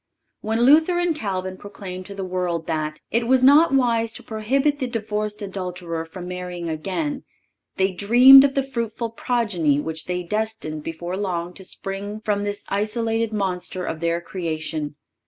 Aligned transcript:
When 0.39 0.61
Luther 0.61 0.97
and 0.97 1.15
Calvin 1.15 1.57
proclaimed 1.57 2.07
to 2.07 2.15
the 2.15 2.23
world 2.23 2.65
that 2.65 3.01
"it 3.11 3.27
was 3.27 3.43
not 3.43 3.71
wise 3.71 4.11
to 4.13 4.23
prohibit 4.23 4.79
the 4.79 4.87
divorced 4.87 5.43
adulterer 5.43 6.05
from 6.05 6.27
marrying 6.27 6.67
again,"(545) 6.71 7.23
they 7.75 7.83
little 7.91 8.07
dreamed 8.07 8.43
of 8.43 8.55
the 8.55 8.63
fruitful 8.63 9.11
progeny 9.11 9.79
which 9.79 10.07
was 10.07 10.23
destined 10.27 10.81
before 10.81 11.17
long 11.17 11.53
to 11.53 11.63
spring 11.63 12.19
from 12.19 12.43
this 12.45 12.63
isolated 12.69 13.31
monster 13.31 13.85
of 13.85 13.99
their 13.99 14.19
creation. 14.21 14.95